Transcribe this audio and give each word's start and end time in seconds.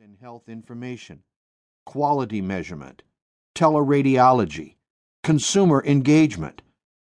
in 0.00 0.16
health 0.20 0.48
information, 0.48 1.22
quality 1.86 2.40
measurement, 2.40 3.04
teleradiology, 3.54 4.74
consumer 5.22 5.84
engagement, 5.86 6.62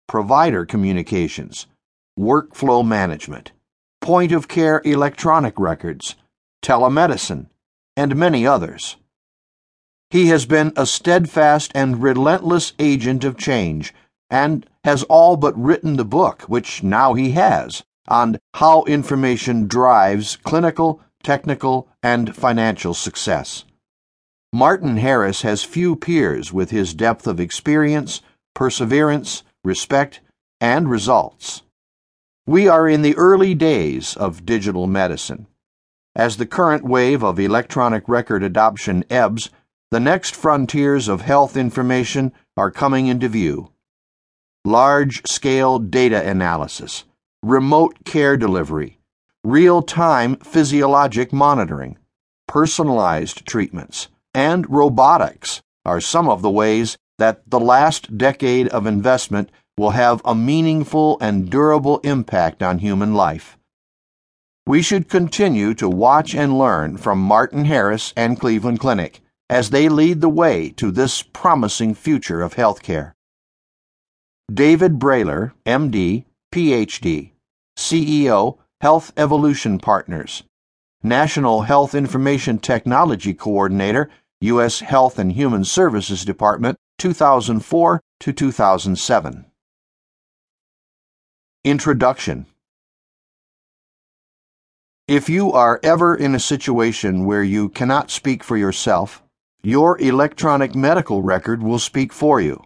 provider 0.07 0.67
communications, 0.67 1.65
workflow 2.19 2.85
management, 2.85 3.51
point 4.01 4.31
of 4.31 4.47
care 4.47 4.83
electronic 4.85 5.59
records, 5.59 6.15
telemedicine, 6.61 7.47
and 7.97 8.15
many 8.15 8.45
others. 8.45 8.97
He 10.11 10.27
has 10.27 10.45
been 10.45 10.71
a 10.75 10.85
steadfast 10.85 11.71
and 11.73 12.03
relentless 12.03 12.73
agent 12.77 13.23
of 13.23 13.35
change 13.35 13.95
and 14.29 14.63
has 14.83 15.01
all 15.03 15.37
but 15.37 15.57
written 15.57 15.95
the 15.95 16.05
book, 16.05 16.43
which 16.43 16.83
now 16.83 17.15
he 17.15 17.31
has, 17.31 17.83
on 18.07 18.37
how 18.53 18.83
information 18.83 19.67
drives 19.67 20.37
clinical, 20.43 21.01
technical, 21.25 21.89
and 22.03 22.35
financial 22.35 22.93
success. 22.93 23.65
Martin 24.53 24.97
Harris 24.97 25.41
has 25.41 25.63
few 25.63 25.95
peers 25.95 26.53
with 26.53 26.69
his 26.69 26.93
depth 26.93 27.27
of 27.27 27.39
experience, 27.39 28.21
perseverance, 28.53 29.43
respect, 29.63 30.21
and 30.61 30.89
results. 30.89 31.63
We 32.45 32.67
are 32.67 32.87
in 32.87 33.01
the 33.01 33.17
early 33.17 33.55
days 33.55 34.15
of 34.15 34.45
digital 34.45 34.85
medicine. 34.85 35.47
As 36.15 36.37
the 36.37 36.45
current 36.45 36.85
wave 36.85 37.23
of 37.23 37.39
electronic 37.39 38.07
record 38.07 38.43
adoption 38.43 39.03
ebbs, 39.09 39.49
the 39.89 39.99
next 39.99 40.35
frontiers 40.35 41.07
of 41.07 41.21
health 41.21 41.57
information 41.57 42.31
are 42.55 42.71
coming 42.71 43.07
into 43.07 43.27
view. 43.27 43.71
Large 44.63 45.23
scale 45.27 45.79
data 45.79 46.23
analysis, 46.25 47.03
remote 47.43 48.05
care 48.05 48.37
delivery, 48.37 48.99
real 49.45 49.83
time 49.83 50.35
physiologic 50.37 51.31
monitoring, 51.31 51.97
personalized 52.47 53.45
treatments, 53.45 54.07
and 54.33 54.69
robotics 54.69 55.61
are 55.85 56.01
some 56.01 56.27
of 56.27 56.41
the 56.41 56.49
ways 56.49 56.97
that 57.19 57.47
the 57.49 57.59
last 57.59 58.17
decade 58.17 58.67
of 58.69 58.87
investment 58.87 59.51
will 59.77 59.91
have 59.91 60.21
a 60.25 60.33
meaningful 60.33 61.17
and 61.21 61.49
durable 61.49 61.99
impact 61.99 62.63
on 62.63 62.79
human 62.79 63.13
life. 63.13 63.57
We 64.65 64.81
should 64.81 65.09
continue 65.09 65.75
to 65.75 65.87
watch 65.87 66.33
and 66.33 66.57
learn 66.57 66.97
from 66.97 67.19
Martin 67.19 67.65
Harris 67.65 68.13
and 68.17 68.39
Cleveland 68.39 68.79
Clinic 68.79 69.21
as 69.47 69.69
they 69.69 69.89
lead 69.89 70.21
the 70.21 70.29
way 70.29 70.69
to 70.71 70.89
this 70.89 71.21
promising 71.21 71.93
future 71.93 72.41
of 72.41 72.55
healthcare. 72.55 73.11
David 74.51 74.97
Brailer, 74.97 75.53
MD, 75.67 76.25
PhD, 76.51 77.31
CEO, 77.77 78.57
Health 78.81 79.13
Evolution 79.15 79.79
Partners, 79.79 80.43
National 81.01 81.61
Health 81.61 81.95
Information 81.95 82.59
Technology 82.59 83.33
Coordinator, 83.33 84.09
U.S. 84.41 84.81
Health 84.81 85.17
and 85.17 85.31
Human 85.31 85.63
Services 85.63 86.25
Department, 86.25 86.77
2004 86.97 88.01
to 88.19 88.33
2007. 88.33 89.45
Introduction 91.63 92.47
If 95.07 95.29
you 95.29 95.53
are 95.53 95.79
ever 95.81 96.13
in 96.13 96.35
a 96.35 96.39
situation 96.39 97.25
where 97.25 97.43
you 97.43 97.69
cannot 97.69 98.11
speak 98.11 98.43
for 98.43 98.57
yourself, 98.57 99.23
your 99.63 99.97
electronic 100.01 100.75
medical 100.75 101.23
record 101.23 101.63
will 101.63 101.79
speak 101.79 102.11
for 102.11 102.41
you. 102.41 102.61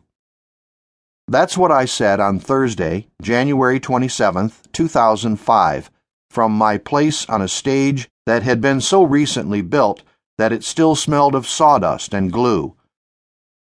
That's 1.28 1.56
what 1.56 1.72
I 1.72 1.86
said 1.86 2.20
on 2.20 2.40
Thursday, 2.40 3.10
January 3.22 3.80
27, 3.80 4.52
2005, 4.74 5.92
from 6.30 6.52
my 6.52 6.78
place 6.78 7.28
on 7.28 7.42
a 7.42 7.48
stage 7.48 8.10
that 8.26 8.44
had 8.44 8.62
been 8.62 8.82
so 8.82 9.04
recently 9.04 9.62
built 9.62 10.04
that 10.38 10.52
it 10.52 10.64
still 10.64 10.96
smelled 10.96 11.36
of 11.36 11.48
sawdust 11.48 12.14
and 12.14 12.32
glue. 12.32 12.76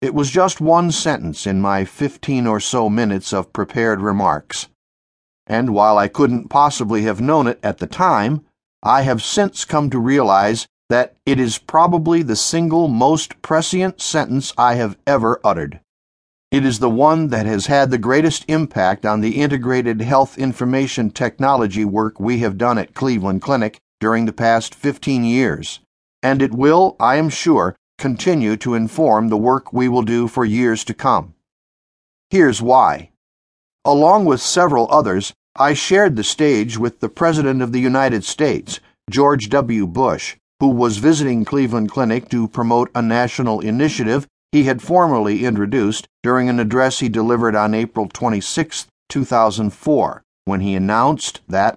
It 0.01 0.13
was 0.13 0.31
just 0.31 0.59
one 0.59 0.91
sentence 0.91 1.45
in 1.45 1.61
my 1.61 1.85
15 1.85 2.47
or 2.47 2.59
so 2.59 2.89
minutes 2.89 3.31
of 3.31 3.53
prepared 3.53 4.01
remarks. 4.01 4.67
And 5.47 5.73
while 5.73 5.97
I 5.97 6.07
couldn't 6.07 6.49
possibly 6.49 7.03
have 7.03 7.21
known 7.21 7.47
it 7.47 7.59
at 7.63 7.77
the 7.77 7.87
time, 7.87 8.45
I 8.81 9.03
have 9.03 9.21
since 9.21 9.65
come 9.65 9.89
to 9.89 9.99
realize 9.99 10.67
that 10.89 11.15
it 11.25 11.39
is 11.39 11.57
probably 11.57 12.21
the 12.21 12.35
single 12.35 12.87
most 12.87 13.41
prescient 13.41 14.01
sentence 14.01 14.53
I 14.57 14.75
have 14.75 14.97
ever 15.07 15.39
uttered. 15.43 15.79
It 16.53 16.67
is 16.67 16.77
the 16.77 16.87
one 16.87 17.29
that 17.29 17.47
has 17.47 17.65
had 17.65 17.89
the 17.89 17.97
greatest 17.97 18.45
impact 18.47 19.07
on 19.07 19.21
the 19.21 19.41
integrated 19.41 20.01
health 20.01 20.37
information 20.37 21.09
technology 21.09 21.83
work 21.83 22.19
we 22.19 22.37
have 22.41 22.59
done 22.59 22.77
at 22.77 22.93
Cleveland 22.93 23.41
Clinic 23.41 23.79
during 23.99 24.27
the 24.27 24.33
past 24.33 24.75
15 24.75 25.23
years, 25.23 25.79
and 26.21 26.43
it 26.43 26.53
will, 26.53 26.95
I 26.99 27.15
am 27.15 27.29
sure, 27.29 27.75
continue 27.97 28.55
to 28.57 28.75
inform 28.75 29.29
the 29.29 29.35
work 29.35 29.73
we 29.73 29.89
will 29.89 30.03
do 30.03 30.27
for 30.27 30.45
years 30.45 30.83
to 30.83 30.93
come. 30.93 31.33
Here's 32.29 32.61
why. 32.61 33.09
Along 33.83 34.25
with 34.25 34.39
several 34.39 34.87
others, 34.91 35.33
I 35.55 35.73
shared 35.73 36.15
the 36.15 36.23
stage 36.23 36.77
with 36.77 36.99
the 36.99 37.09
President 37.09 37.63
of 37.63 37.71
the 37.71 37.81
United 37.81 38.23
States, 38.23 38.79
George 39.09 39.49
W. 39.49 39.87
Bush, 39.87 40.35
who 40.59 40.67
was 40.67 40.97
visiting 40.97 41.45
Cleveland 41.45 41.89
Clinic 41.89 42.29
to 42.29 42.47
promote 42.47 42.91
a 42.93 43.01
national 43.01 43.59
initiative 43.59 44.27
he 44.53 44.65
had 44.65 44.83
formally 44.83 45.45
introduced 45.45 46.07
during 46.21 46.47
an 46.47 46.59
address 46.59 46.99
he 46.99 47.09
delivered 47.09 47.55
on 47.55 47.73
April 47.73 48.07
26, 48.07 48.85
2004, 49.09 50.21
when 50.45 50.59
he 50.59 50.75
announced 50.75 51.41
that 51.49 51.73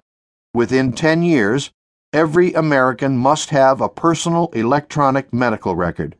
within 0.53 0.93
10 0.93 1.23
years, 1.23 1.71
every 2.13 2.53
American 2.53 3.17
must 3.17 3.49
have 3.49 3.81
a 3.81 3.89
personal 3.89 4.51
electronic 4.53 5.33
medical 5.33 5.75
record. 5.75 6.15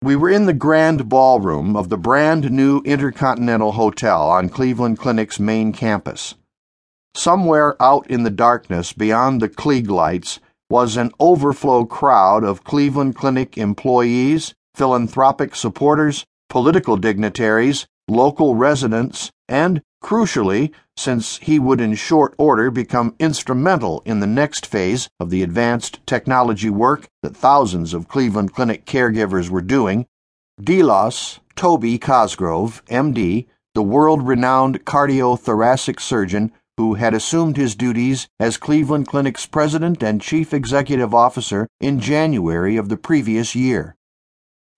We 0.00 0.14
were 0.14 0.30
in 0.30 0.46
the 0.46 0.52
grand 0.52 1.08
ballroom 1.08 1.74
of 1.74 1.88
the 1.88 1.98
brand 1.98 2.52
new 2.52 2.80
Intercontinental 2.82 3.72
Hotel 3.72 4.30
on 4.30 4.50
Cleveland 4.50 5.00
Clinic's 5.00 5.40
main 5.40 5.72
campus. 5.72 6.36
Somewhere 7.16 7.74
out 7.82 8.08
in 8.08 8.22
the 8.22 8.30
darkness 8.30 8.92
beyond 8.92 9.42
the 9.42 9.48
Klieg 9.48 9.88
lights, 9.88 10.38
was 10.70 10.96
an 10.96 11.10
overflow 11.18 11.84
crowd 11.84 12.44
of 12.44 12.62
Cleveland 12.62 13.16
Clinic 13.16 13.58
employees, 13.58 14.54
philanthropic 14.74 15.54
supporters, 15.54 16.24
political 16.48 16.96
dignitaries, 16.96 17.86
local 18.08 18.54
residents, 18.54 19.30
and, 19.48 19.82
crucially, 20.02 20.72
since 20.96 21.38
he 21.38 21.58
would 21.58 21.80
in 21.80 21.94
short 21.94 22.34
order 22.38 22.70
become 22.70 23.14
instrumental 23.18 24.02
in 24.04 24.20
the 24.20 24.26
next 24.26 24.66
phase 24.66 25.08
of 25.18 25.30
the 25.30 25.42
advanced 25.42 25.98
technology 26.06 26.70
work 26.70 27.06
that 27.22 27.36
thousands 27.36 27.94
of 27.94 28.08
Cleveland 28.08 28.52
Clinic 28.52 28.84
caregivers 28.84 29.48
were 29.48 29.62
doing, 29.62 30.06
Delos 30.62 31.40
Toby 31.56 31.98
Cosgrove, 31.98 32.84
MD, 32.86 33.46
the 33.74 33.82
world 33.82 34.26
renowned 34.26 34.84
cardiothoracic 34.84 36.00
surgeon 36.00 36.52
who 36.76 36.94
had 36.94 37.14
assumed 37.14 37.56
his 37.56 37.74
duties 37.74 38.28
as 38.38 38.56
Cleveland 38.56 39.06
Clinic's 39.06 39.46
president 39.46 40.02
and 40.02 40.20
chief 40.20 40.52
executive 40.52 41.14
officer 41.14 41.68
in 41.80 42.00
January 42.00 42.76
of 42.76 42.88
the 42.88 42.96
previous 42.96 43.54
year. 43.54 43.96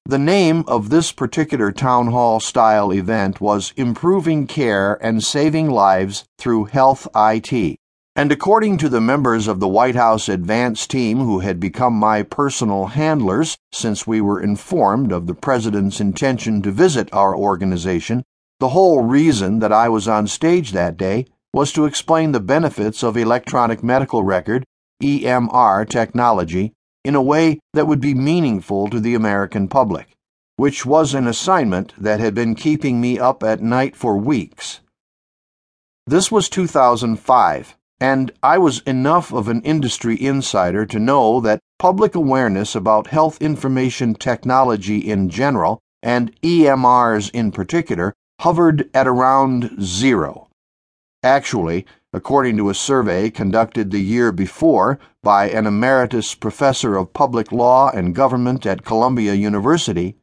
The 0.08 0.18
name 0.20 0.62
of 0.68 0.88
this 0.88 1.10
particular 1.10 1.72
town 1.72 2.12
hall 2.12 2.38
style 2.38 2.92
event 2.92 3.40
was 3.40 3.72
Improving 3.76 4.46
Care 4.46 4.96
and 5.04 5.20
Saving 5.20 5.68
Lives 5.68 6.24
Through 6.38 6.66
Health 6.66 7.08
IT. 7.16 7.76
And 8.14 8.30
according 8.30 8.78
to 8.78 8.88
the 8.88 9.00
members 9.00 9.48
of 9.48 9.58
the 9.58 9.66
White 9.66 9.96
House 9.96 10.28
advance 10.28 10.86
team 10.86 11.18
who 11.18 11.40
had 11.40 11.58
become 11.58 11.94
my 11.94 12.22
personal 12.22 12.86
handlers 12.86 13.58
since 13.72 14.06
we 14.06 14.20
were 14.20 14.40
informed 14.40 15.10
of 15.10 15.26
the 15.26 15.34
President's 15.34 16.00
intention 16.00 16.62
to 16.62 16.70
visit 16.70 17.12
our 17.12 17.34
organization, 17.36 18.22
the 18.60 18.68
whole 18.68 19.02
reason 19.02 19.58
that 19.58 19.72
I 19.72 19.88
was 19.88 20.06
on 20.06 20.28
stage 20.28 20.70
that 20.70 20.96
day 20.96 21.26
was 21.52 21.72
to 21.72 21.84
explain 21.84 22.30
the 22.30 22.38
benefits 22.38 23.02
of 23.02 23.16
electronic 23.16 23.82
medical 23.82 24.22
record, 24.22 24.64
EMR 25.02 25.88
technology, 25.88 26.75
in 27.06 27.14
a 27.14 27.22
way 27.22 27.60
that 27.72 27.86
would 27.86 28.00
be 28.00 28.14
meaningful 28.14 28.90
to 28.90 28.98
the 28.98 29.14
American 29.14 29.68
public, 29.68 30.08
which 30.56 30.84
was 30.84 31.14
an 31.14 31.28
assignment 31.28 31.94
that 31.96 32.18
had 32.18 32.34
been 32.34 32.56
keeping 32.56 33.00
me 33.00 33.16
up 33.16 33.44
at 33.44 33.62
night 33.62 33.94
for 33.94 34.16
weeks. 34.16 34.80
This 36.04 36.32
was 36.32 36.48
2005, 36.48 37.76
and 38.00 38.32
I 38.42 38.58
was 38.58 38.80
enough 38.80 39.32
of 39.32 39.46
an 39.46 39.62
industry 39.62 40.20
insider 40.20 40.84
to 40.86 40.98
know 40.98 41.40
that 41.40 41.60
public 41.78 42.16
awareness 42.16 42.74
about 42.74 43.06
health 43.06 43.40
information 43.40 44.14
technology 44.14 44.98
in 44.98 45.30
general, 45.30 45.78
and 46.02 46.34
EMRs 46.42 47.30
in 47.32 47.52
particular, 47.52 48.14
hovered 48.40 48.90
at 48.92 49.06
around 49.06 49.80
zero. 49.80 50.48
Actually, 51.22 51.86
according 52.16 52.56
to 52.56 52.70
a 52.70 52.74
survey 52.74 53.28
conducted 53.28 53.90
the 53.90 54.00
year 54.00 54.32
before 54.32 54.98
by 55.22 55.50
an 55.50 55.66
emeritus 55.66 56.34
professor 56.34 56.96
of 56.96 57.12
public 57.12 57.52
law 57.52 57.90
and 57.90 58.14
government 58.14 58.64
at 58.64 58.86
Columbia 58.86 59.34
University, 59.34 60.16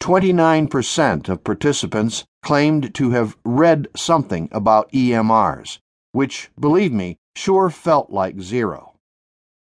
29% 0.00 1.28
of 1.28 1.42
participants 1.42 2.24
claimed 2.44 2.94
to 2.94 3.10
have 3.10 3.36
read 3.44 3.88
something 3.96 4.48
about 4.52 4.92
EMRs, 4.92 5.80
which, 6.12 6.48
believe 6.60 6.92
me, 6.92 7.18
sure 7.34 7.70
felt 7.70 8.10
like 8.10 8.40
zero. 8.40 8.94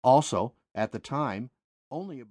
Also, 0.03 0.51
at 0.75 0.91
the 0.91 0.99
time, 0.99 1.49
only 1.89 2.19
about 2.19 2.21